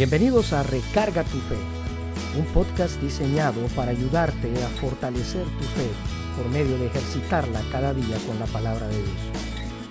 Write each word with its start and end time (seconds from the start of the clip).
Bienvenidos 0.00 0.54
a 0.54 0.62
Recarga 0.62 1.24
tu 1.24 1.36
Fe, 1.40 1.58
un 2.38 2.46
podcast 2.54 2.98
diseñado 3.02 3.60
para 3.76 3.90
ayudarte 3.90 4.50
a 4.64 4.68
fortalecer 4.80 5.44
tu 5.44 5.64
fe 5.64 5.90
por 6.38 6.48
medio 6.48 6.78
de 6.78 6.86
ejercitarla 6.86 7.60
cada 7.70 7.92
día 7.92 8.16
con 8.26 8.38
la 8.38 8.46
palabra 8.46 8.88
de 8.88 8.96
Dios. 8.96 9.18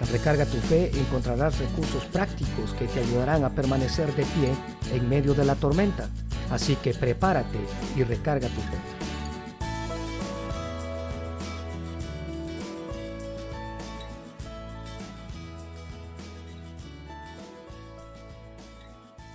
En 0.01 0.07
Recarga 0.07 0.47
tu 0.47 0.57
Fe 0.61 0.89
encontrarás 0.99 1.59
recursos 1.59 2.03
prácticos 2.05 2.73
que 2.73 2.87
te 2.87 3.01
ayudarán 3.01 3.43
a 3.43 3.51
permanecer 3.51 4.07
de 4.15 4.23
pie 4.23 4.51
en 4.91 5.07
medio 5.07 5.35
de 5.35 5.45
la 5.45 5.53
tormenta. 5.53 6.09
Así 6.49 6.75
que 6.77 6.95
prepárate 6.95 7.59
y 7.95 8.01
recarga 8.01 8.47
tu 8.47 8.61
fe. 8.61 9.08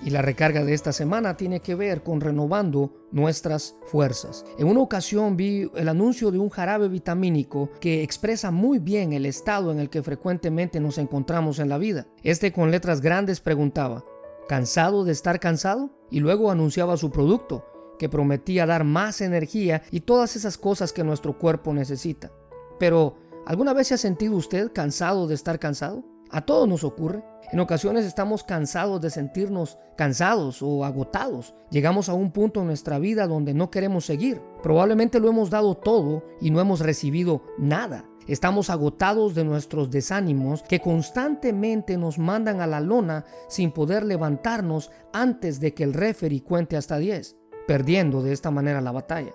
Y 0.05 0.11
la 0.11 0.21
recarga 0.21 0.65
de 0.65 0.75
esta 0.75 0.93
semana 0.93 1.37
tiene 1.39 1.61
que 1.61 1.75
ver 1.75 2.03
con 2.03 2.21
renovando 2.21 3.09
nuestras 3.11 3.75
fuerzas. 3.87 4.45
En 4.59 4.67
una 4.67 4.80
ocasión 4.80 5.35
vi 5.35 5.71
el 5.75 5.89
anuncio 5.89 6.30
de 6.30 6.39
un 6.39 6.51
jarabe 6.51 6.89
vitamínico 6.89 7.71
que 7.80 8.03
expresa 8.03 8.51
muy 8.51 8.79
bien 8.79 9.15
el 9.15 9.25
estado 9.25 9.73
en 9.73 9.80
el 9.80 9.89
que 9.89 10.03
frecuentemente 10.03 10.79
nos 10.79 10.99
encontramos 10.99 11.59
en 11.59 11.71
la 11.71 11.79
vida. 11.79 12.07
Este 12.23 12.53
con 12.53 12.71
letras 12.71 13.01
grandes 13.01 13.41
preguntaba, 13.41 14.05
¿cansado 14.47 15.05
de 15.05 15.13
estar 15.13 15.41
cansado? 15.41 15.91
Y 16.11 16.21
luego 16.21 16.51
anunciaba 16.51 16.99
su 16.99 17.11
producto, 17.11 17.65
que 17.99 18.11
prometía 18.11 18.66
dar 18.66 18.85
más 18.85 19.23
energía 19.23 19.83
y 19.91 20.01
todas 20.01 20.37
esas 20.37 20.59
cosas 20.59 20.93
que 20.93 21.02
nuestro 21.02 21.39
cuerpo 21.39 21.73
necesita. 21.73 22.30
Pero, 22.79 23.16
¿alguna 23.47 23.73
vez 23.73 23.89
se 23.89 23.95
ha 23.95 23.99
sentido 23.99 24.37
usted 24.37 24.71
cansado 24.73 25.27
de 25.27 25.35
estar 25.35 25.59
cansado? 25.59 26.05
A 26.35 26.40
todos 26.40 26.68
nos 26.68 26.82
ocurre. 26.82 27.23
En 27.52 27.60
ocasiones 27.60 28.04
estamos 28.04 28.43
cansados 28.43 29.01
de 29.01 29.09
sentirnos 29.09 29.79
cansados 29.96 30.63
o 30.63 30.85
agotados. 30.85 31.54
Llegamos 31.71 32.09
a 32.09 32.15
un 32.15 32.32
punto 32.32 32.60
en 32.60 32.66
nuestra 32.66 32.99
vida 32.99 33.29
donde 33.29 33.54
no 33.54 33.71
queremos 33.71 34.04
seguir. 34.04 34.43
Probablemente 34.60 35.21
lo 35.21 35.29
hemos 35.29 35.49
dado 35.49 35.77
todo 35.77 36.24
y 36.40 36.51
no 36.51 36.60
hemos 36.60 36.80
recibido 36.80 37.43
nada. 37.57 38.05
Estamos 38.27 38.68
agotados 38.68 39.37
de 39.37 39.45
nuestros 39.45 39.93
desánimos 39.93 40.65
que 40.65 40.80
constantemente 40.80 41.96
nos 41.96 42.18
mandan 42.18 42.60
a 42.60 42.66
la 42.66 42.80
lona 42.80 43.24
sin 43.49 43.71
poder 43.71 44.05
levantarnos 44.05 44.90
antes 45.12 45.60
de 45.60 45.73
que 45.73 45.85
el 45.85 45.95
referee 45.95 46.43
cuente 46.43 46.77
hasta 46.77 46.99
10, 46.99 47.37
perdiendo 47.68 48.24
de 48.24 48.32
esta 48.32 48.51
manera 48.51 48.80
la 48.80 48.90
batalla. 48.90 49.30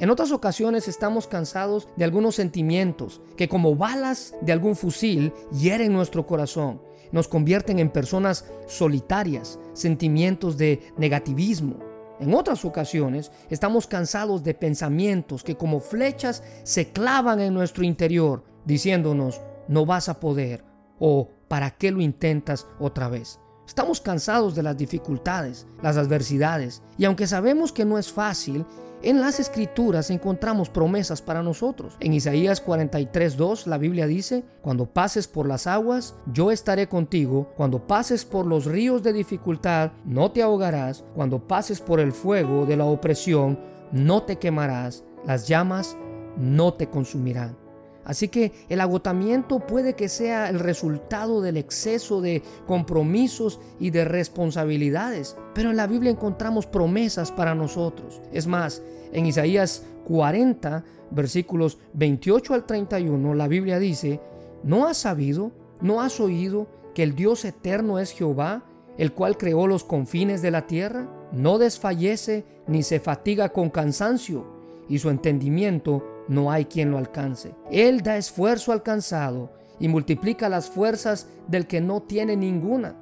En 0.00 0.08
otras 0.08 0.32
ocasiones 0.32 0.88
estamos 0.88 1.26
cansados 1.26 1.86
de 1.94 2.04
algunos 2.04 2.34
sentimientos 2.34 3.20
que 3.36 3.50
como 3.50 3.76
balas 3.76 4.34
de 4.40 4.50
algún 4.50 4.74
fusil 4.74 5.30
hieren 5.52 5.92
nuestro 5.92 6.26
corazón, 6.26 6.80
nos 7.12 7.28
convierten 7.28 7.78
en 7.78 7.90
personas 7.90 8.46
solitarias, 8.66 9.58
sentimientos 9.74 10.56
de 10.56 10.80
negativismo. 10.96 11.80
En 12.18 12.32
otras 12.32 12.64
ocasiones 12.64 13.30
estamos 13.50 13.86
cansados 13.86 14.42
de 14.42 14.54
pensamientos 14.54 15.42
que 15.42 15.58
como 15.58 15.80
flechas 15.80 16.42
se 16.62 16.92
clavan 16.92 17.38
en 17.38 17.52
nuestro 17.52 17.84
interior, 17.84 18.42
diciéndonos, 18.64 19.42
no 19.68 19.84
vas 19.84 20.08
a 20.08 20.18
poder 20.18 20.64
o 20.98 21.28
¿para 21.46 21.72
qué 21.72 21.90
lo 21.90 22.00
intentas 22.00 22.66
otra 22.78 23.10
vez? 23.10 23.38
Estamos 23.66 24.00
cansados 24.00 24.54
de 24.54 24.62
las 24.62 24.78
dificultades, 24.78 25.66
las 25.82 25.98
adversidades, 25.98 26.82
y 26.96 27.04
aunque 27.04 27.26
sabemos 27.26 27.70
que 27.70 27.84
no 27.84 27.98
es 27.98 28.10
fácil, 28.10 28.64
en 29.02 29.20
las 29.20 29.40
escrituras 29.40 30.10
encontramos 30.10 30.68
promesas 30.68 31.22
para 31.22 31.42
nosotros. 31.42 31.96
En 32.00 32.12
Isaías 32.12 32.64
43:2 32.64 33.66
la 33.66 33.78
Biblia 33.78 34.06
dice, 34.06 34.44
cuando 34.62 34.86
pases 34.86 35.26
por 35.26 35.46
las 35.46 35.66
aguas, 35.66 36.14
yo 36.32 36.50
estaré 36.50 36.88
contigo, 36.88 37.52
cuando 37.56 37.86
pases 37.86 38.24
por 38.24 38.46
los 38.46 38.66
ríos 38.66 39.02
de 39.02 39.12
dificultad, 39.12 39.92
no 40.04 40.30
te 40.30 40.42
ahogarás, 40.42 41.04
cuando 41.14 41.46
pases 41.46 41.80
por 41.80 42.00
el 42.00 42.12
fuego 42.12 42.66
de 42.66 42.76
la 42.76 42.84
opresión, 42.84 43.58
no 43.92 44.22
te 44.22 44.36
quemarás, 44.36 45.04
las 45.26 45.48
llamas 45.48 45.96
no 46.36 46.74
te 46.74 46.88
consumirán. 46.88 47.59
Así 48.04 48.28
que 48.28 48.52
el 48.68 48.80
agotamiento 48.80 49.60
puede 49.60 49.94
que 49.94 50.08
sea 50.08 50.48
el 50.48 50.58
resultado 50.58 51.40
del 51.40 51.56
exceso 51.56 52.20
de 52.20 52.42
compromisos 52.66 53.60
y 53.78 53.90
de 53.90 54.04
responsabilidades, 54.04 55.36
pero 55.54 55.70
en 55.70 55.76
la 55.76 55.86
Biblia 55.86 56.10
encontramos 56.10 56.66
promesas 56.66 57.30
para 57.30 57.54
nosotros. 57.54 58.20
Es 58.32 58.46
más, 58.46 58.82
en 59.12 59.26
Isaías 59.26 59.84
40, 60.06 60.84
versículos 61.10 61.78
28 61.94 62.54
al 62.54 62.64
31, 62.64 63.34
la 63.34 63.48
Biblia 63.48 63.78
dice, 63.78 64.20
¿no 64.62 64.86
has 64.86 64.96
sabido, 64.96 65.52
no 65.80 66.00
has 66.00 66.20
oído 66.20 66.68
que 66.94 67.02
el 67.02 67.14
Dios 67.14 67.44
eterno 67.44 67.98
es 67.98 68.12
Jehová, 68.12 68.64
el 68.98 69.12
cual 69.12 69.36
creó 69.36 69.66
los 69.66 69.84
confines 69.84 70.42
de 70.42 70.50
la 70.50 70.66
tierra? 70.66 71.08
No 71.32 71.58
desfallece 71.58 72.44
ni 72.66 72.82
se 72.82 72.98
fatiga 72.98 73.50
con 73.50 73.70
cansancio, 73.70 74.58
y 74.88 74.98
su 74.98 75.08
entendimiento 75.08 76.04
no 76.30 76.52
hay 76.52 76.66
quien 76.66 76.92
lo 76.92 76.98
alcance. 76.98 77.56
Él 77.72 78.02
da 78.02 78.16
esfuerzo 78.16 78.70
al 78.70 78.84
cansado 78.84 79.50
y 79.80 79.88
multiplica 79.88 80.48
las 80.48 80.70
fuerzas 80.70 81.26
del 81.48 81.66
que 81.66 81.80
no 81.80 82.02
tiene 82.02 82.36
ninguna. 82.36 82.94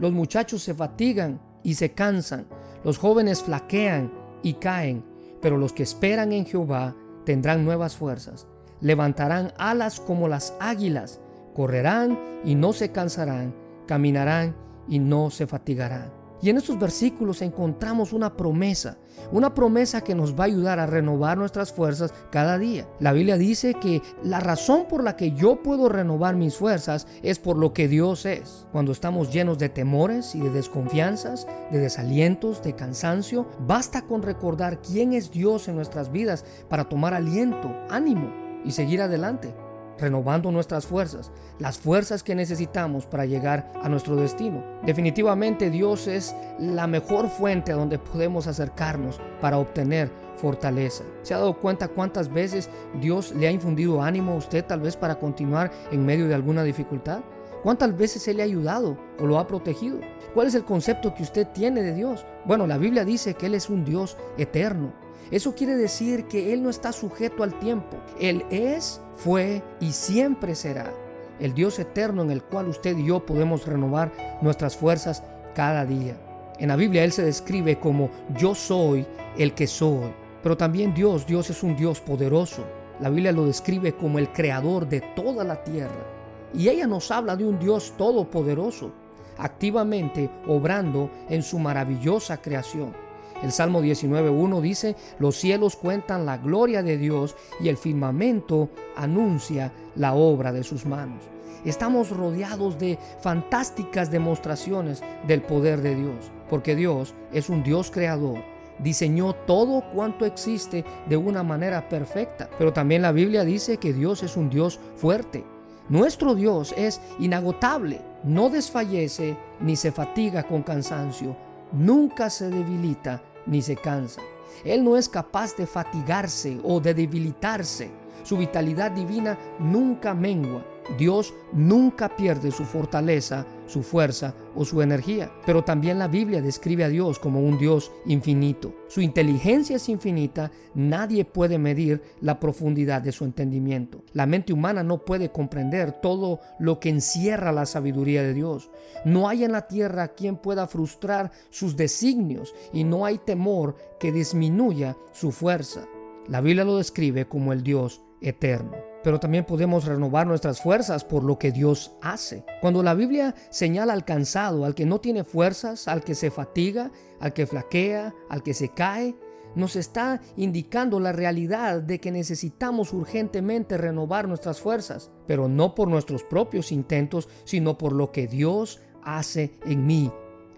Los 0.00 0.10
muchachos 0.10 0.64
se 0.64 0.74
fatigan 0.74 1.40
y 1.62 1.74
se 1.74 1.92
cansan, 1.92 2.44
los 2.82 2.98
jóvenes 2.98 3.40
flaquean 3.40 4.12
y 4.42 4.54
caen, 4.54 5.04
pero 5.40 5.58
los 5.58 5.72
que 5.72 5.84
esperan 5.84 6.32
en 6.32 6.44
Jehová 6.44 6.96
tendrán 7.24 7.64
nuevas 7.64 7.94
fuerzas, 7.94 8.48
levantarán 8.80 9.52
alas 9.58 10.00
como 10.00 10.26
las 10.26 10.54
águilas, 10.58 11.20
correrán 11.54 12.18
y 12.44 12.56
no 12.56 12.72
se 12.72 12.90
cansarán, 12.90 13.54
caminarán 13.86 14.56
y 14.88 14.98
no 14.98 15.30
se 15.30 15.46
fatigarán. 15.46 16.21
Y 16.42 16.50
en 16.50 16.56
estos 16.56 16.78
versículos 16.78 17.40
encontramos 17.40 18.12
una 18.12 18.36
promesa, 18.36 18.98
una 19.30 19.54
promesa 19.54 20.02
que 20.02 20.16
nos 20.16 20.34
va 20.34 20.44
a 20.44 20.46
ayudar 20.48 20.80
a 20.80 20.86
renovar 20.86 21.38
nuestras 21.38 21.72
fuerzas 21.72 22.12
cada 22.32 22.58
día. 22.58 22.88
La 22.98 23.12
Biblia 23.12 23.38
dice 23.38 23.74
que 23.74 24.02
la 24.24 24.40
razón 24.40 24.86
por 24.88 25.04
la 25.04 25.16
que 25.16 25.30
yo 25.32 25.62
puedo 25.62 25.88
renovar 25.88 26.34
mis 26.34 26.56
fuerzas 26.56 27.06
es 27.22 27.38
por 27.38 27.56
lo 27.56 27.72
que 27.72 27.86
Dios 27.86 28.26
es. 28.26 28.66
Cuando 28.72 28.90
estamos 28.90 29.32
llenos 29.32 29.58
de 29.58 29.68
temores 29.68 30.34
y 30.34 30.40
de 30.40 30.50
desconfianzas, 30.50 31.46
de 31.70 31.78
desalientos, 31.78 32.60
de 32.64 32.74
cansancio, 32.74 33.46
basta 33.64 34.02
con 34.02 34.22
recordar 34.22 34.82
quién 34.82 35.12
es 35.12 35.30
Dios 35.30 35.68
en 35.68 35.76
nuestras 35.76 36.10
vidas 36.10 36.44
para 36.68 36.88
tomar 36.88 37.14
aliento, 37.14 37.72
ánimo 37.88 38.32
y 38.64 38.72
seguir 38.72 39.00
adelante 39.00 39.54
renovando 40.02 40.52
nuestras 40.52 40.84
fuerzas, 40.84 41.30
las 41.58 41.78
fuerzas 41.78 42.22
que 42.22 42.34
necesitamos 42.34 43.06
para 43.06 43.24
llegar 43.24 43.72
a 43.82 43.88
nuestro 43.88 44.16
destino. 44.16 44.62
Definitivamente 44.84 45.70
Dios 45.70 46.06
es 46.06 46.34
la 46.58 46.86
mejor 46.86 47.28
fuente 47.28 47.72
a 47.72 47.76
donde 47.76 47.98
podemos 47.98 48.46
acercarnos 48.46 49.20
para 49.40 49.58
obtener 49.58 50.10
fortaleza. 50.36 51.04
¿Se 51.22 51.32
ha 51.32 51.38
dado 51.38 51.58
cuenta 51.58 51.88
cuántas 51.88 52.32
veces 52.32 52.68
Dios 53.00 53.32
le 53.34 53.48
ha 53.48 53.52
infundido 53.52 54.02
ánimo 54.02 54.32
a 54.32 54.36
usted 54.36 54.64
tal 54.64 54.80
vez 54.80 54.96
para 54.96 55.18
continuar 55.18 55.70
en 55.90 56.04
medio 56.04 56.28
de 56.28 56.34
alguna 56.34 56.64
dificultad? 56.64 57.20
¿Cuántas 57.62 57.96
veces 57.96 58.26
Él 58.26 58.38
le 58.38 58.42
ha 58.42 58.46
ayudado 58.46 58.98
o 59.20 59.26
lo 59.26 59.38
ha 59.38 59.46
protegido? 59.46 60.00
¿Cuál 60.34 60.48
es 60.48 60.54
el 60.56 60.64
concepto 60.64 61.14
que 61.14 61.22
usted 61.22 61.46
tiene 61.48 61.82
de 61.82 61.94
Dios? 61.94 62.26
Bueno, 62.44 62.66
la 62.66 62.76
Biblia 62.76 63.04
dice 63.04 63.34
que 63.34 63.46
Él 63.46 63.54
es 63.54 63.70
un 63.70 63.84
Dios 63.84 64.16
eterno. 64.36 64.92
Eso 65.30 65.54
quiere 65.54 65.76
decir 65.76 66.24
que 66.24 66.52
Él 66.52 66.62
no 66.62 66.70
está 66.70 66.92
sujeto 66.92 67.42
al 67.42 67.58
tiempo. 67.58 67.96
Él 68.20 68.44
es, 68.50 69.00
fue 69.16 69.62
y 69.80 69.92
siempre 69.92 70.54
será 70.54 70.92
el 71.40 71.54
Dios 71.54 71.78
eterno 71.78 72.22
en 72.22 72.30
el 72.30 72.42
cual 72.42 72.68
usted 72.68 72.96
y 72.96 73.06
yo 73.06 73.26
podemos 73.26 73.66
renovar 73.66 74.12
nuestras 74.42 74.76
fuerzas 74.76 75.22
cada 75.54 75.84
día. 75.84 76.16
En 76.58 76.68
la 76.68 76.76
Biblia 76.76 77.02
Él 77.02 77.12
se 77.12 77.24
describe 77.24 77.80
como 77.80 78.10
yo 78.36 78.54
soy 78.54 79.06
el 79.36 79.52
que 79.54 79.66
soy. 79.66 80.12
Pero 80.42 80.56
también 80.56 80.94
Dios, 80.94 81.26
Dios 81.26 81.50
es 81.50 81.62
un 81.62 81.76
Dios 81.76 82.00
poderoso. 82.00 82.64
La 83.00 83.10
Biblia 83.10 83.32
lo 83.32 83.46
describe 83.46 83.92
como 83.94 84.18
el 84.18 84.30
creador 84.30 84.88
de 84.88 85.00
toda 85.00 85.44
la 85.44 85.62
tierra. 85.64 86.06
Y 86.54 86.68
ella 86.68 86.86
nos 86.86 87.10
habla 87.10 87.36
de 87.36 87.44
un 87.44 87.58
Dios 87.58 87.94
todopoderoso, 87.96 88.92
activamente 89.38 90.30
obrando 90.46 91.10
en 91.28 91.42
su 91.42 91.58
maravillosa 91.58 92.40
creación. 92.40 92.94
El 93.42 93.52
Salmo 93.52 93.82
19.1 93.82 94.60
dice, 94.60 94.96
los 95.18 95.36
cielos 95.36 95.76
cuentan 95.76 96.26
la 96.26 96.38
gloria 96.38 96.82
de 96.82 96.96
Dios 96.96 97.36
y 97.60 97.68
el 97.68 97.76
firmamento 97.76 98.70
anuncia 98.96 99.72
la 99.96 100.14
obra 100.14 100.52
de 100.52 100.62
sus 100.62 100.86
manos. 100.86 101.24
Estamos 101.64 102.10
rodeados 102.10 102.78
de 102.78 102.98
fantásticas 103.20 104.10
demostraciones 104.10 105.02
del 105.26 105.42
poder 105.42 105.80
de 105.80 105.94
Dios, 105.94 106.30
porque 106.48 106.76
Dios 106.76 107.14
es 107.32 107.48
un 107.48 107.62
Dios 107.62 107.90
creador 107.90 108.52
diseñó 108.82 109.34
todo 109.34 109.82
cuanto 109.92 110.26
existe 110.26 110.84
de 111.08 111.16
una 111.16 111.42
manera 111.42 111.88
perfecta. 111.88 112.48
Pero 112.58 112.72
también 112.72 113.02
la 113.02 113.12
Biblia 113.12 113.44
dice 113.44 113.76
que 113.76 113.92
Dios 113.92 114.22
es 114.22 114.36
un 114.36 114.50
Dios 114.50 114.80
fuerte. 114.96 115.44
Nuestro 115.88 116.34
Dios 116.34 116.74
es 116.76 117.00
inagotable, 117.18 118.00
no 118.24 118.48
desfallece 118.50 119.36
ni 119.60 119.76
se 119.76 119.92
fatiga 119.92 120.44
con 120.44 120.62
cansancio, 120.62 121.36
nunca 121.72 122.30
se 122.30 122.48
debilita 122.50 123.20
ni 123.46 123.62
se 123.62 123.76
cansa. 123.76 124.20
Él 124.64 124.84
no 124.84 124.96
es 124.96 125.08
capaz 125.08 125.56
de 125.56 125.66
fatigarse 125.66 126.60
o 126.62 126.80
de 126.80 126.94
debilitarse. 126.94 127.90
Su 128.22 128.36
vitalidad 128.36 128.92
divina 128.92 129.38
nunca 129.58 130.14
mengua. 130.14 130.64
Dios 130.98 131.34
nunca 131.52 132.16
pierde 132.16 132.50
su 132.50 132.64
fortaleza, 132.64 133.46
su 133.66 133.82
fuerza 133.82 134.34
o 134.54 134.64
su 134.64 134.82
energía. 134.82 135.30
Pero 135.46 135.64
también 135.64 135.98
la 135.98 136.08
Biblia 136.08 136.42
describe 136.42 136.84
a 136.84 136.88
Dios 136.88 137.18
como 137.18 137.40
un 137.40 137.58
Dios 137.58 137.92
infinito. 138.06 138.74
Su 138.88 139.00
inteligencia 139.00 139.76
es 139.76 139.88
infinita, 139.88 140.50
nadie 140.74 141.24
puede 141.24 141.58
medir 141.58 142.02
la 142.20 142.38
profundidad 142.40 143.02
de 143.02 143.12
su 143.12 143.24
entendimiento. 143.24 144.04
La 144.12 144.26
mente 144.26 144.52
humana 144.52 144.82
no 144.82 145.04
puede 145.04 145.30
comprender 145.30 145.92
todo 146.00 146.40
lo 146.58 146.80
que 146.80 146.90
encierra 146.90 147.52
la 147.52 147.66
sabiduría 147.66 148.22
de 148.22 148.34
Dios. 148.34 148.70
No 149.04 149.28
hay 149.28 149.44
en 149.44 149.52
la 149.52 149.66
tierra 149.66 150.08
quien 150.08 150.36
pueda 150.36 150.66
frustrar 150.66 151.32
sus 151.50 151.76
designios 151.76 152.54
y 152.72 152.84
no 152.84 153.04
hay 153.04 153.18
temor 153.18 153.76
que 153.98 154.12
disminuya 154.12 154.96
su 155.12 155.32
fuerza. 155.32 155.86
La 156.28 156.40
Biblia 156.40 156.64
lo 156.64 156.76
describe 156.76 157.26
como 157.26 157.52
el 157.52 157.62
Dios 157.62 158.02
eterno 158.20 158.91
pero 159.02 159.20
también 159.20 159.44
podemos 159.44 159.84
renovar 159.84 160.26
nuestras 160.26 160.60
fuerzas 160.60 161.04
por 161.04 161.24
lo 161.24 161.38
que 161.38 161.52
Dios 161.52 161.92
hace. 162.00 162.44
Cuando 162.60 162.82
la 162.82 162.94
Biblia 162.94 163.34
señala 163.50 163.92
al 163.92 164.04
cansado, 164.04 164.64
al 164.64 164.74
que 164.74 164.86
no 164.86 165.00
tiene 165.00 165.24
fuerzas, 165.24 165.88
al 165.88 166.02
que 166.02 166.14
se 166.14 166.30
fatiga, 166.30 166.90
al 167.20 167.32
que 167.32 167.46
flaquea, 167.46 168.14
al 168.28 168.42
que 168.42 168.54
se 168.54 168.68
cae, 168.70 169.16
nos 169.54 169.76
está 169.76 170.20
indicando 170.36 170.98
la 170.98 171.12
realidad 171.12 171.82
de 171.82 172.00
que 172.00 172.10
necesitamos 172.10 172.92
urgentemente 172.92 173.76
renovar 173.76 174.28
nuestras 174.28 174.60
fuerzas, 174.60 175.10
pero 175.26 175.48
no 175.48 175.74
por 175.74 175.88
nuestros 175.88 176.22
propios 176.22 176.72
intentos, 176.72 177.28
sino 177.44 177.76
por 177.76 177.92
lo 177.92 178.12
que 178.12 178.26
Dios 178.26 178.80
hace 179.02 179.58
en 179.66 179.86
mí. 179.86 180.10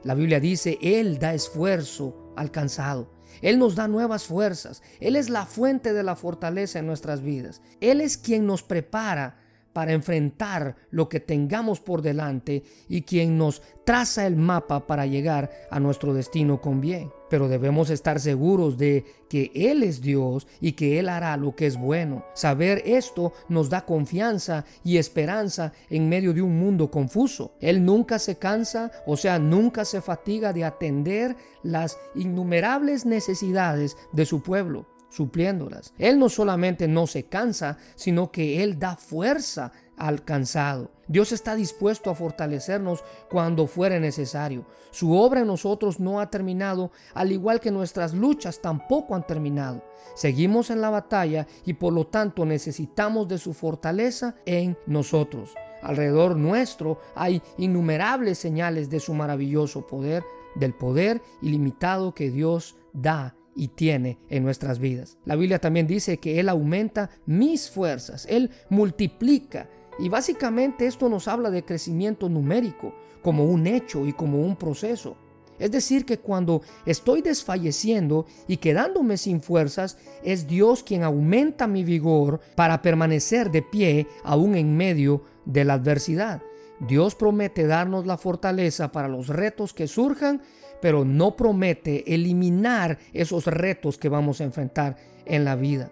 La 0.04 0.14
Biblia 0.14 0.38
dice, 0.38 0.78
Él 0.82 1.18
da 1.18 1.34
esfuerzo 1.34 2.32
al 2.36 2.50
cansado. 2.50 3.13
Él 3.42 3.58
nos 3.58 3.74
da 3.74 3.88
nuevas 3.88 4.24
fuerzas. 4.24 4.82
Él 5.00 5.16
es 5.16 5.28
la 5.28 5.46
fuente 5.46 5.92
de 5.92 6.02
la 6.02 6.16
fortaleza 6.16 6.78
en 6.78 6.86
nuestras 6.86 7.22
vidas. 7.22 7.62
Él 7.80 8.00
es 8.00 8.16
quien 8.16 8.46
nos 8.46 8.62
prepara 8.62 9.36
para 9.74 9.92
enfrentar 9.92 10.76
lo 10.90 11.08
que 11.08 11.20
tengamos 11.20 11.80
por 11.80 12.00
delante 12.00 12.62
y 12.88 13.02
quien 13.02 13.36
nos 13.36 13.60
traza 13.84 14.26
el 14.26 14.36
mapa 14.36 14.86
para 14.86 15.04
llegar 15.04 15.50
a 15.70 15.80
nuestro 15.80 16.14
destino 16.14 16.60
con 16.60 16.80
bien. 16.80 17.10
Pero 17.34 17.48
debemos 17.48 17.90
estar 17.90 18.20
seguros 18.20 18.78
de 18.78 19.04
que 19.28 19.50
Él 19.56 19.82
es 19.82 20.00
Dios 20.00 20.46
y 20.60 20.74
que 20.74 21.00
Él 21.00 21.08
hará 21.08 21.36
lo 21.36 21.56
que 21.56 21.66
es 21.66 21.76
bueno. 21.76 22.24
Saber 22.32 22.80
esto 22.86 23.32
nos 23.48 23.68
da 23.68 23.84
confianza 23.84 24.64
y 24.84 24.98
esperanza 24.98 25.72
en 25.90 26.08
medio 26.08 26.32
de 26.32 26.42
un 26.42 26.56
mundo 26.56 26.92
confuso. 26.92 27.56
Él 27.60 27.84
nunca 27.84 28.20
se 28.20 28.36
cansa, 28.38 28.92
o 29.04 29.16
sea, 29.16 29.40
nunca 29.40 29.84
se 29.84 30.00
fatiga 30.00 30.52
de 30.52 30.62
atender 30.62 31.34
las 31.64 31.98
innumerables 32.14 33.04
necesidades 33.04 33.96
de 34.12 34.26
su 34.26 34.40
pueblo 34.40 34.86
supliéndolas. 35.10 35.92
Él 35.98 36.18
no 36.18 36.28
solamente 36.28 36.88
no 36.88 37.06
se 37.06 37.24
cansa, 37.26 37.78
sino 37.94 38.32
que 38.32 38.62
Él 38.64 38.78
da 38.78 38.96
fuerza 38.96 39.72
al 39.96 40.24
cansado. 40.24 40.90
Dios 41.06 41.32
está 41.32 41.54
dispuesto 41.54 42.10
a 42.10 42.14
fortalecernos 42.14 43.04
cuando 43.28 43.66
fuere 43.66 44.00
necesario. 44.00 44.64
Su 44.90 45.16
obra 45.16 45.40
en 45.40 45.46
nosotros 45.46 46.00
no 46.00 46.20
ha 46.20 46.30
terminado, 46.30 46.92
al 47.14 47.32
igual 47.32 47.60
que 47.60 47.70
nuestras 47.70 48.14
luchas 48.14 48.60
tampoco 48.60 49.14
han 49.14 49.26
terminado. 49.26 49.82
Seguimos 50.14 50.70
en 50.70 50.80
la 50.80 50.90
batalla 50.90 51.46
y 51.66 51.74
por 51.74 51.92
lo 51.92 52.06
tanto 52.06 52.46
necesitamos 52.46 53.28
de 53.28 53.38
su 53.38 53.52
fortaleza 53.52 54.36
en 54.46 54.78
nosotros. 54.86 55.54
Alrededor 55.82 56.36
nuestro 56.36 56.98
hay 57.14 57.42
innumerables 57.58 58.38
señales 58.38 58.88
de 58.88 59.00
su 59.00 59.12
maravilloso 59.12 59.86
poder, 59.86 60.24
del 60.54 60.72
poder 60.72 61.20
ilimitado 61.42 62.14
que 62.14 62.30
Dios 62.30 62.76
da 62.92 63.34
y 63.54 63.68
tiene 63.68 64.18
en 64.28 64.44
nuestras 64.44 64.78
vidas. 64.78 65.18
La 65.24 65.36
Biblia 65.36 65.58
también 65.58 65.86
dice 65.86 66.18
que 66.18 66.40
Él 66.40 66.48
aumenta 66.48 67.10
mis 67.26 67.70
fuerzas, 67.70 68.26
Él 68.28 68.50
multiplica. 68.70 69.68
Y 69.98 70.08
básicamente 70.08 70.86
esto 70.86 71.08
nos 71.08 71.28
habla 71.28 71.50
de 71.50 71.64
crecimiento 71.64 72.28
numérico, 72.28 72.94
como 73.22 73.44
un 73.44 73.66
hecho 73.66 74.06
y 74.06 74.12
como 74.12 74.40
un 74.40 74.56
proceso. 74.56 75.16
Es 75.58 75.70
decir, 75.70 76.04
que 76.04 76.18
cuando 76.18 76.62
estoy 76.84 77.22
desfalleciendo 77.22 78.26
y 78.48 78.56
quedándome 78.56 79.16
sin 79.16 79.40
fuerzas, 79.40 79.98
es 80.24 80.48
Dios 80.48 80.82
quien 80.82 81.04
aumenta 81.04 81.68
mi 81.68 81.84
vigor 81.84 82.40
para 82.56 82.82
permanecer 82.82 83.50
de 83.50 83.62
pie 83.62 84.08
aún 84.24 84.56
en 84.56 84.76
medio 84.76 85.22
de 85.44 85.64
la 85.64 85.74
adversidad. 85.74 86.42
Dios 86.80 87.14
promete 87.14 87.66
darnos 87.68 88.04
la 88.04 88.18
fortaleza 88.18 88.90
para 88.90 89.06
los 89.06 89.28
retos 89.28 89.72
que 89.72 89.86
surjan 89.86 90.42
pero 90.84 91.06
no 91.06 91.34
promete 91.34 92.14
eliminar 92.14 92.98
esos 93.14 93.46
retos 93.46 93.96
que 93.96 94.10
vamos 94.10 94.42
a 94.42 94.44
enfrentar 94.44 94.96
en 95.24 95.46
la 95.46 95.56
vida. 95.56 95.90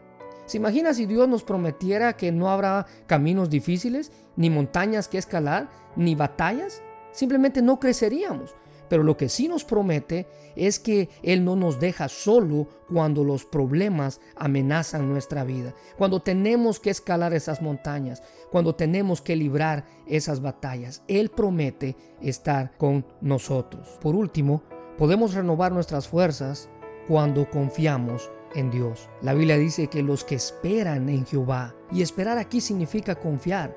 ¿Se 0.53 0.59
imagina 0.59 0.93
si 0.93 1.07
Dios 1.07 1.27
nos 1.31 1.45
prometiera 1.45 2.15
que 2.15 2.31
no 2.31 2.51
habrá 2.51 2.85
caminos 3.07 3.49
difíciles, 3.49 4.13
ni 4.37 4.51
montañas 4.51 5.09
que 5.09 5.17
escalar, 5.17 5.71
ni 5.97 6.15
batallas? 6.15 6.83
Simplemente 7.11 7.63
no 7.63 7.81
creceríamos. 7.81 8.55
Pero 8.91 9.03
lo 9.03 9.17
que 9.17 9.31
sí 9.31 9.49
nos 9.49 9.65
promete 9.65 10.27
es 10.55 10.79
que 10.79 11.09
Él 11.23 11.43
no 11.43 11.57
nos 11.57 11.81
deja 11.81 12.11
solo 12.11 12.69
cuando 12.87 13.25
los 13.25 13.47
problemas 13.47 14.21
amenazan 14.37 15.09
nuestra 15.09 15.43
vida, 15.43 15.73
cuando 15.97 16.21
tenemos 16.21 16.81
que 16.81 16.91
escalar 16.91 17.33
esas 17.33 17.63
montañas, 17.63 18.23
cuando 18.51 18.75
tenemos 18.75 19.23
que 19.23 19.37
librar 19.37 19.87
esas 20.07 20.43
batallas. 20.43 21.03
Él 21.09 21.31
promete 21.31 21.97
estar 22.21 22.77
con 22.77 23.07
nosotros. 23.23 23.89
Por 24.03 24.15
último, 24.15 24.63
Podemos 24.99 25.35
renovar 25.35 25.73
nuestras 25.73 26.07
fuerzas 26.07 26.69
cuando 27.09 27.49
confiamos 27.51 28.31
en 28.41 28.42
Dios. 28.71 29.09
La 29.21 29.35
Biblia 29.35 29.57
dice 29.57 29.89
que 29.89 30.03
los 30.03 30.25
que 30.25 30.35
esperan 30.35 31.09
en 31.09 31.27
Jehová, 31.27 31.75
y 31.91 32.03
esperar 32.03 32.39
aquí 32.39 32.61
significa 32.61 33.15
confiar. 33.15 33.77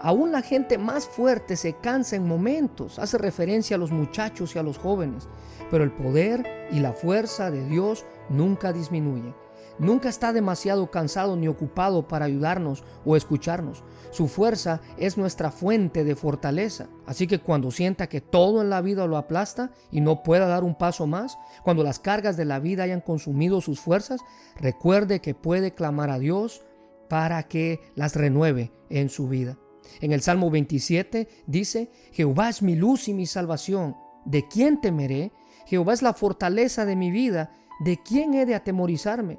Aún 0.00 0.32
la 0.32 0.42
gente 0.42 0.78
más 0.78 1.06
fuerte 1.06 1.56
se 1.56 1.74
cansa 1.74 2.16
en 2.16 2.26
momentos, 2.26 2.98
hace 2.98 3.18
referencia 3.18 3.76
a 3.76 3.78
los 3.78 3.90
muchachos 3.90 4.54
y 4.54 4.58
a 4.58 4.62
los 4.62 4.78
jóvenes, 4.78 5.28
pero 5.70 5.84
el 5.84 5.92
poder 5.92 6.68
y 6.70 6.80
la 6.80 6.92
fuerza 6.92 7.50
de 7.50 7.66
Dios 7.66 8.06
nunca 8.28 8.72
disminuyen. 8.72 9.34
Nunca 9.78 10.08
está 10.08 10.32
demasiado 10.32 10.90
cansado 10.90 11.36
ni 11.36 11.48
ocupado 11.48 12.06
para 12.06 12.26
ayudarnos 12.26 12.84
o 13.04 13.16
escucharnos. 13.16 13.82
Su 14.10 14.28
fuerza 14.28 14.80
es 14.98 15.16
nuestra 15.16 15.50
fuente 15.50 16.04
de 16.04 16.16
fortaleza. 16.16 16.88
Así 17.06 17.26
que 17.26 17.38
cuando 17.38 17.70
sienta 17.70 18.08
que 18.08 18.20
todo 18.20 18.60
en 18.60 18.70
la 18.70 18.82
vida 18.82 19.06
lo 19.06 19.16
aplasta 19.16 19.70
y 19.90 20.00
no 20.00 20.22
pueda 20.22 20.46
dar 20.46 20.64
un 20.64 20.74
paso 20.74 21.06
más, 21.06 21.38
cuando 21.62 21.82
las 21.82 21.98
cargas 21.98 22.36
de 22.36 22.44
la 22.44 22.58
vida 22.58 22.82
hayan 22.82 23.00
consumido 23.00 23.60
sus 23.60 23.80
fuerzas, 23.80 24.20
recuerde 24.56 25.20
que 25.20 25.34
puede 25.34 25.72
clamar 25.72 26.10
a 26.10 26.18
Dios 26.18 26.62
para 27.08 27.42
que 27.44 27.80
las 27.94 28.16
renueve 28.16 28.72
en 28.88 29.08
su 29.08 29.28
vida. 29.28 29.58
En 30.00 30.12
el 30.12 30.20
Salmo 30.22 30.50
27 30.50 31.28
dice, 31.46 31.90
Jehová 32.12 32.48
es 32.48 32.62
mi 32.62 32.76
luz 32.76 33.08
y 33.08 33.14
mi 33.14 33.26
salvación. 33.26 33.96
¿De 34.24 34.46
quién 34.46 34.80
temeré? 34.80 35.32
Jehová 35.66 35.92
es 35.92 36.02
la 36.02 36.14
fortaleza 36.14 36.84
de 36.84 36.96
mi 36.96 37.10
vida. 37.10 37.52
¿De 37.80 37.98
quién 38.02 38.34
he 38.34 38.46
de 38.46 38.54
atemorizarme? 38.54 39.38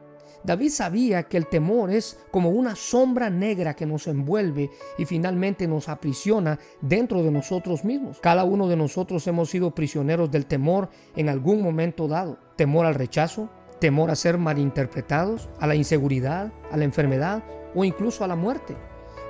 David 0.43 0.69
sabía 0.69 1.23
que 1.23 1.37
el 1.37 1.47
temor 1.47 1.91
es 1.91 2.17
como 2.31 2.49
una 2.49 2.75
sombra 2.75 3.29
negra 3.29 3.75
que 3.75 3.85
nos 3.85 4.07
envuelve 4.07 4.71
y 4.97 5.05
finalmente 5.05 5.67
nos 5.67 5.87
aprisiona 5.87 6.59
dentro 6.81 7.21
de 7.21 7.31
nosotros 7.31 7.85
mismos. 7.85 8.19
Cada 8.21 8.43
uno 8.43 8.67
de 8.67 8.75
nosotros 8.75 9.25
hemos 9.27 9.49
sido 9.49 9.75
prisioneros 9.75 10.31
del 10.31 10.47
temor 10.47 10.89
en 11.15 11.29
algún 11.29 11.61
momento 11.61 12.07
dado. 12.07 12.39
Temor 12.55 12.85
al 12.85 12.95
rechazo, 12.95 13.49
temor 13.79 14.09
a 14.09 14.15
ser 14.15 14.37
malinterpretados, 14.37 15.49
a 15.59 15.67
la 15.67 15.75
inseguridad, 15.75 16.51
a 16.71 16.77
la 16.77 16.85
enfermedad 16.85 17.43
o 17.75 17.83
incluso 17.83 18.23
a 18.23 18.27
la 18.27 18.35
muerte. 18.35 18.75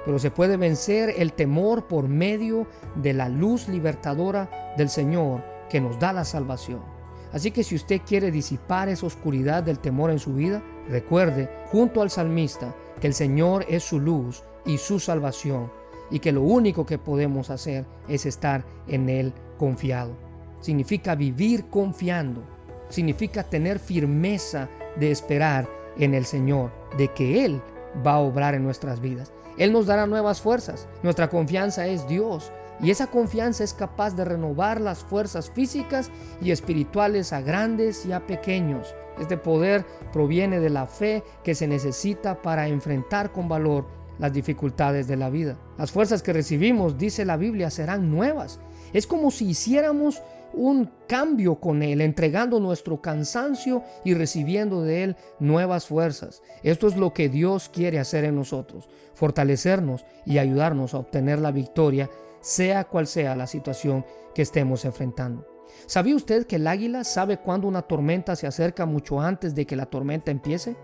Pero 0.06 0.18
se 0.18 0.32
puede 0.32 0.58
vencer 0.58 1.14
el 1.18 1.34
temor 1.34 1.88
por 1.88 2.08
medio 2.08 2.68
de 2.96 3.14
la 3.14 3.30
luz 3.30 3.68
libertadora 3.68 4.74
del 4.78 4.90
Señor 4.90 5.44
que 5.70 5.82
nos 5.82 6.00
da 6.00 6.12
la 6.14 6.26
salvación. 6.26 7.01
Así 7.34 7.52
que 7.52 7.64
si 7.64 7.76
usted 7.76 8.02
quiere 8.06 8.32
disipar 8.32 8.90
esa 8.90 9.06
oscuridad 9.06 9.64
del 9.64 9.80
temor 9.80 10.12
en 10.12 10.20
su 10.20 10.34
vida, 10.34 10.62
recuerde, 10.90 11.50
junto 11.68 12.02
al 12.02 12.10
salmista, 12.10 12.76
que 13.00 13.08
el 13.08 13.14
Señor 13.14 13.66
es 13.70 13.84
su 13.84 14.00
luz 14.00 14.44
y 14.66 14.78
su 14.78 15.00
salvación, 15.00 15.72
y 16.10 16.20
que 16.20 16.32
lo 16.32 16.42
único 16.42 16.86
que 16.86 16.98
podemos 16.98 17.50
hacer 17.50 17.86
es 18.08 18.26
estar 18.26 18.66
en 18.88 19.10
Él 19.10 19.34
confiado. 19.58 20.18
Significa 20.60 21.16
vivir 21.16 21.70
confiando, 21.70 22.44
significa 22.90 23.44
tener 23.44 23.80
firmeza 23.80 24.70
de 24.98 25.12
esperar 25.12 25.70
en 25.98 26.14
el 26.14 26.26
Señor, 26.26 26.72
de 26.98 27.08
que 27.10 27.46
Él 27.46 27.62
va 28.06 28.14
a 28.14 28.20
obrar 28.20 28.56
en 28.56 28.64
nuestras 28.64 29.00
vidas. 29.00 29.32
Él 29.58 29.72
nos 29.72 29.86
dará 29.86 30.06
nuevas 30.06 30.42
fuerzas. 30.42 30.88
Nuestra 31.04 31.30
confianza 31.30 31.88
es 31.88 32.08
Dios 32.08 32.52
y 32.82 32.92
esa 32.92 33.08
confianza 33.08 33.64
es 33.64 33.74
capaz 33.74 34.16
de 34.16 34.26
renovar 34.26 34.82
las 34.82 35.00
fuerzas 35.00 35.52
físicas 35.52 36.10
y 36.42 36.52
espirituales 36.52 37.34
a 37.34 37.42
grandes 37.42 38.06
y 38.06 38.12
a 38.12 38.26
pequeños. 38.26 38.96
Este 39.20 39.38
poder 39.38 39.86
proviene 40.12 40.60
de 40.60 40.70
la 40.70 40.88
fe 40.88 41.24
que 41.44 41.54
se 41.54 41.68
necesita 41.68 42.42
para 42.42 42.68
enfrentar 42.68 43.32
con 43.32 43.48
valor 43.48 43.86
las 44.18 44.34
dificultades 44.34 45.08
de 45.08 45.18
la 45.18 45.30
vida. 45.30 45.58
Las 45.78 45.92
fuerzas 45.92 46.24
que 46.24 46.34
recibimos, 46.34 46.98
dice 46.98 47.26
la 47.26 47.38
Biblia, 47.38 47.70
serán 47.70 48.10
nuevas. 48.10 48.60
Es 48.94 49.08
como 49.08 49.32
si 49.32 49.50
hiciéramos 49.50 50.22
un 50.54 50.92
cambio 51.08 51.56
con 51.56 51.82
Él, 51.82 52.02
entregando 52.02 52.60
nuestro 52.60 53.02
cansancio 53.02 53.84
y 54.04 54.14
recibiendo 54.14 54.82
de 54.82 55.04
Él 55.04 55.16
nuevas 55.40 55.88
fuerzas. 55.88 56.42
Esto 56.64 56.88
es 56.88 56.98
lo 56.98 57.14
que 57.14 57.30
Dios 57.30 57.70
quiere 57.70 58.00
hacer 58.00 58.26
en 58.26 58.36
nosotros, 58.36 58.90
fortalecernos 59.14 60.06
y 60.26 60.38
ayudarnos 60.38 60.94
a 60.94 61.00
obtener 61.00 61.40
la 61.40 61.52
victoria, 61.52 62.10
sea 62.42 62.84
cual 62.86 63.08
sea 63.08 63.36
la 63.36 63.48
situación 63.48 64.06
que 64.36 64.42
estemos 64.42 64.84
enfrentando. 64.86 65.48
¿Sabía 65.86 66.16
usted 66.16 66.46
que 66.46 66.58
el 66.58 66.68
águila 66.68 67.04
sabe 67.04 67.38
cuándo 67.38 67.68
una 67.68 67.84
tormenta 67.84 68.36
se 68.36 68.48
acerca 68.48 68.86
mucho 68.86 69.22
antes 69.22 69.56
de 69.56 69.66
que 69.66 69.76
la 69.76 69.86
tormenta 69.86 70.32
empiece? 70.32 70.76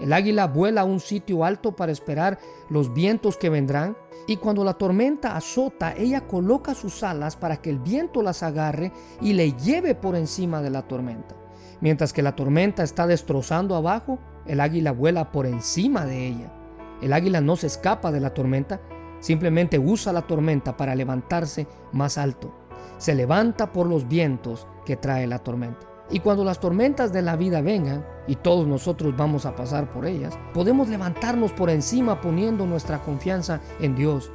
El 0.00 0.12
águila 0.12 0.46
vuela 0.46 0.80
a 0.80 0.84
un 0.84 1.00
sitio 1.00 1.44
alto 1.44 1.76
para 1.76 1.92
esperar 1.92 2.38
los 2.68 2.92
vientos 2.92 3.36
que 3.36 3.50
vendrán 3.50 3.96
y 4.26 4.36
cuando 4.36 4.64
la 4.64 4.74
tormenta 4.74 5.36
azota, 5.36 5.94
ella 5.96 6.22
coloca 6.26 6.74
sus 6.74 7.02
alas 7.02 7.36
para 7.36 7.58
que 7.58 7.70
el 7.70 7.78
viento 7.78 8.22
las 8.22 8.42
agarre 8.42 8.92
y 9.20 9.34
le 9.34 9.52
lleve 9.52 9.94
por 9.94 10.16
encima 10.16 10.62
de 10.62 10.70
la 10.70 10.82
tormenta. 10.82 11.36
Mientras 11.80 12.12
que 12.12 12.22
la 12.22 12.36
tormenta 12.36 12.82
está 12.82 13.06
destrozando 13.06 13.74
abajo, 13.74 14.18
el 14.46 14.60
águila 14.60 14.92
vuela 14.92 15.30
por 15.32 15.46
encima 15.46 16.06
de 16.06 16.26
ella. 16.28 16.52
El 17.00 17.12
águila 17.12 17.40
no 17.40 17.56
se 17.56 17.66
escapa 17.66 18.12
de 18.12 18.20
la 18.20 18.34
tormenta, 18.34 18.80
simplemente 19.22 19.78
usa 19.78 20.12
la 20.12 20.22
tormenta 20.22 20.76
para 20.76 20.94
levantarse 20.94 21.66
más 21.92 22.18
alto. 22.18 22.52
Se 22.98 23.14
levanta 23.14 23.72
por 23.72 23.86
los 23.86 24.06
vientos 24.06 24.66
que 24.84 24.96
trae 24.96 25.26
la 25.26 25.38
tormenta. 25.38 25.86
Y 26.10 26.20
cuando 26.20 26.44
las 26.44 26.60
tormentas 26.60 27.12
de 27.12 27.22
la 27.22 27.36
vida 27.36 27.62
vengan, 27.62 28.04
y 28.26 28.36
todos 28.36 28.66
nosotros 28.66 29.16
vamos 29.16 29.46
a 29.46 29.56
pasar 29.56 29.90
por 29.90 30.06
ellas, 30.06 30.38
podemos 30.52 30.88
levantarnos 30.88 31.52
por 31.52 31.70
encima 31.70 32.20
poniendo 32.20 32.66
nuestra 32.66 32.98
confianza 33.02 33.60
en 33.80 33.94
Dios. 33.94 34.30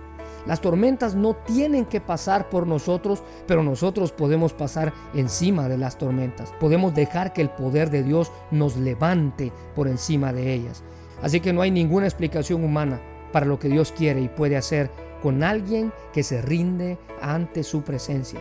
Las 0.45 0.61
tormentas 0.61 1.13
no 1.13 1.35
tienen 1.35 1.85
que 1.85 1.99
pasar 1.99 2.49
por 2.49 2.65
nosotros, 2.65 3.21
pero 3.45 3.63
nosotros 3.63 4.13
podemos 4.13 4.53
pasar 4.53 4.93
encima 5.13 5.67
de 5.67 5.77
las 5.77 5.97
tormentas. 5.97 6.53
Podemos 6.59 6.95
dejar 6.95 7.33
que 7.33 7.41
el 7.41 7.49
poder 7.49 7.89
de 7.89 8.03
Dios 8.03 8.31
nos 8.49 8.77
levante 8.77 9.51
por 9.75 9.89
encima 9.89 10.31
de 10.31 10.53
ellas. 10.53 10.83
Así 11.21 11.41
que 11.41 11.51
no 11.51 11.61
hay 11.61 11.71
ninguna 11.71 12.05
explicación 12.05 12.63
humana 12.63 13.01
para 13.37 13.45
lo 13.45 13.59
que 13.59 13.69
Dios 13.69 13.93
quiere 13.95 14.19
y 14.19 14.29
puede 14.29 14.57
hacer 14.57 14.89
con 15.21 15.43
alguien 15.43 15.93
que 16.11 16.23
se 16.23 16.41
rinde 16.41 16.97
ante 17.21 17.61
su 17.61 17.83
presencia. 17.83 18.39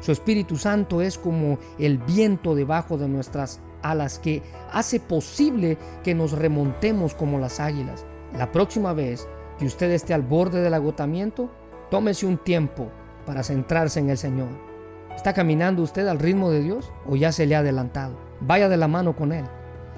Su 0.00 0.10
Espíritu 0.10 0.56
Santo 0.56 1.02
es 1.02 1.18
como 1.18 1.58
el 1.78 1.98
viento 1.98 2.54
debajo 2.54 2.96
de 2.96 3.08
nuestras 3.08 3.60
alas 3.82 4.18
que 4.18 4.42
hace 4.72 5.00
posible 5.00 5.76
que 6.02 6.14
nos 6.14 6.32
remontemos 6.32 7.12
como 7.14 7.38
las 7.38 7.60
águilas. 7.60 8.06
La 8.38 8.50
próxima 8.50 8.94
vez 8.94 9.28
que 9.58 9.66
usted 9.66 9.90
esté 9.90 10.14
al 10.14 10.22
borde 10.22 10.62
del 10.62 10.72
agotamiento, 10.72 11.50
tómese 11.90 12.24
un 12.24 12.38
tiempo 12.38 12.90
para 13.26 13.42
centrarse 13.42 14.00
en 14.00 14.08
el 14.08 14.16
Señor. 14.16 14.48
¿Está 15.14 15.34
caminando 15.34 15.82
usted 15.82 16.06
al 16.06 16.18
ritmo 16.18 16.50
de 16.50 16.62
Dios 16.62 16.90
o 17.06 17.16
ya 17.16 17.32
se 17.32 17.44
le 17.44 17.54
ha 17.54 17.58
adelantado? 17.58 18.16
Vaya 18.40 18.70
de 18.70 18.78
la 18.78 18.88
mano 18.88 19.14
con 19.14 19.32
Él 19.32 19.44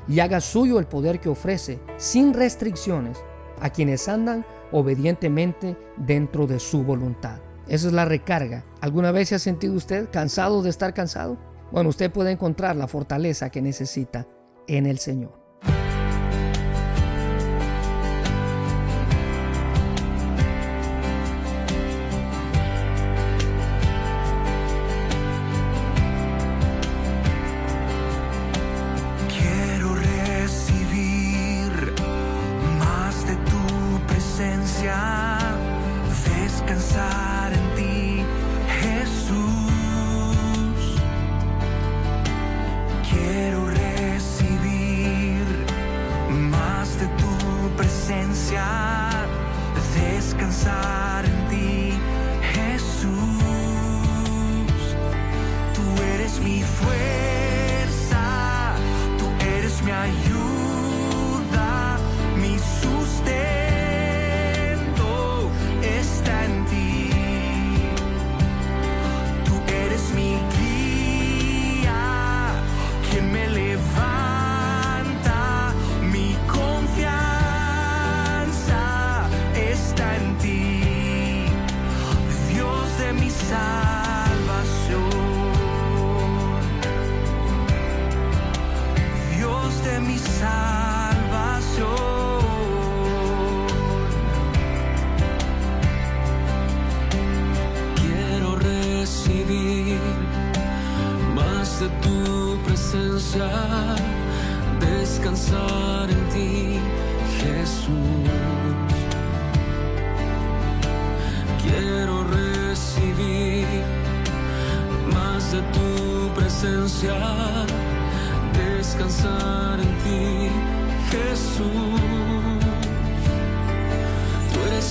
y 0.09 0.19
haga 0.19 0.41
suyo 0.41 0.81
el 0.81 0.87
poder 0.87 1.21
que 1.21 1.29
ofrece 1.29 1.79
sin 1.99 2.35
restricciones 2.35 3.23
a 3.61 3.71
quienes 3.71 4.09
andan 4.09 4.45
obedientemente 4.73 5.77
dentro 5.97 6.47
de 6.47 6.61
su 6.61 6.83
voluntad. 6.83 7.41
Esa 7.69 7.89
es 7.89 7.93
la 7.93 8.05
recarga. 8.05 8.65
¿Alguna 8.81 9.13
vez 9.13 9.29
se 9.29 9.37
ha 9.37 9.39
sentido 9.39 9.75
usted 9.75 10.09
cansado 10.11 10.63
de 10.63 10.71
estar 10.71 10.95
cansado? 10.95 11.39
Bueno, 11.71 11.91
usted 11.91 12.11
puede 12.11 12.33
encontrar 12.33 12.77
la 12.77 12.89
fortaleza 12.89 13.51
que 13.51 13.63
necesita 13.63 14.27
en 14.67 14.87
el 14.87 14.99
Señor. 14.99 15.40
outside 36.93 37.60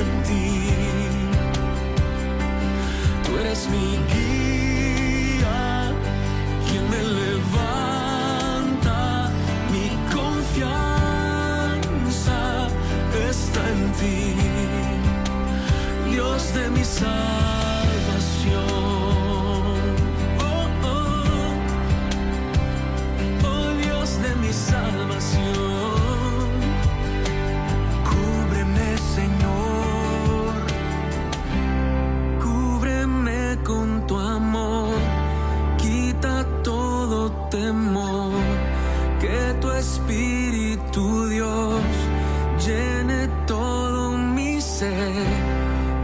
en 0.00 0.22
ti. 0.22 0.70
Tú 3.24 3.30
eres 3.38 3.68
mi 3.68 3.98
guía, 4.12 5.92
quien 6.66 6.84
me 6.90 7.02
levanta, 7.20 8.98
mi 9.70 9.88
confianza 10.14 10.78
está 13.28 13.62
en 13.74 13.82
ti, 14.00 14.20
Dios 16.10 16.40
de 16.54 16.64
mi 16.70 16.84
salvación. 16.84 17.69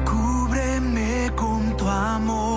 Cúbreme 0.04 1.30
con 1.34 1.74
tu 1.78 1.88
amor. 1.88 2.55